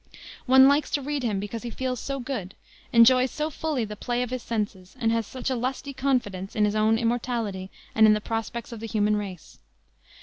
One 0.47 0.67
likes 0.67 0.89
to 0.95 1.01
read 1.03 1.21
him 1.21 1.39
because 1.39 1.61
he 1.61 1.69
feels 1.69 1.99
so 1.99 2.19
good, 2.19 2.55
enjoys 2.91 3.29
so 3.29 3.51
fully 3.51 3.85
the 3.85 3.95
play 3.95 4.23
of 4.23 4.31
his 4.31 4.41
senses, 4.41 4.95
and 4.99 5.11
has 5.11 5.27
such 5.27 5.51
a 5.51 5.55
lusty 5.55 5.93
confidence 5.93 6.55
in 6.55 6.65
his 6.65 6.73
own 6.75 6.97
immortality 6.97 7.69
and 7.93 8.07
in 8.07 8.15
the 8.15 8.19
prospects 8.19 8.71
of 8.71 8.79
the 8.79 8.87
human 8.87 9.15
race. 9.15 9.59